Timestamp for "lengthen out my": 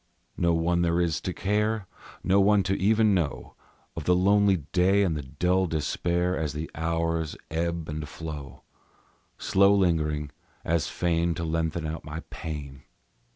11.43-12.21